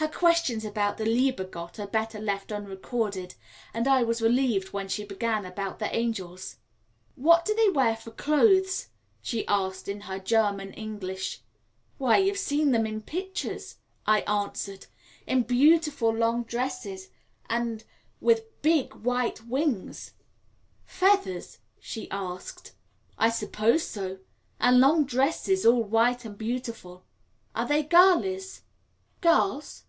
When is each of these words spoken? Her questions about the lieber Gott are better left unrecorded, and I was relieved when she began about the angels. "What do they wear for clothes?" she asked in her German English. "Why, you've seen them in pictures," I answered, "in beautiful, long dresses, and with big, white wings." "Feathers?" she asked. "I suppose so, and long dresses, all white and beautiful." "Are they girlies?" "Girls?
Her 0.00 0.06
questions 0.06 0.64
about 0.64 0.96
the 0.96 1.04
lieber 1.04 1.42
Gott 1.42 1.80
are 1.80 1.86
better 1.88 2.20
left 2.20 2.52
unrecorded, 2.52 3.34
and 3.74 3.88
I 3.88 4.04
was 4.04 4.22
relieved 4.22 4.72
when 4.72 4.86
she 4.86 5.04
began 5.04 5.44
about 5.44 5.80
the 5.80 5.92
angels. 5.94 6.58
"What 7.16 7.44
do 7.44 7.52
they 7.52 7.68
wear 7.68 7.96
for 7.96 8.12
clothes?" 8.12 8.90
she 9.20 9.44
asked 9.48 9.88
in 9.88 10.02
her 10.02 10.20
German 10.20 10.72
English. 10.74 11.40
"Why, 11.96 12.18
you've 12.18 12.38
seen 12.38 12.70
them 12.70 12.86
in 12.86 13.02
pictures," 13.02 13.78
I 14.06 14.20
answered, 14.20 14.86
"in 15.26 15.42
beautiful, 15.42 16.10
long 16.14 16.44
dresses, 16.44 17.10
and 17.50 17.82
with 18.20 18.62
big, 18.62 18.94
white 18.94 19.46
wings." 19.46 20.12
"Feathers?" 20.84 21.58
she 21.80 22.08
asked. 22.12 22.70
"I 23.18 23.30
suppose 23.30 23.82
so, 23.82 24.18
and 24.60 24.78
long 24.78 25.06
dresses, 25.06 25.66
all 25.66 25.82
white 25.82 26.24
and 26.24 26.38
beautiful." 26.38 27.04
"Are 27.52 27.66
they 27.66 27.82
girlies?" 27.82 28.62
"Girls? 29.20 29.86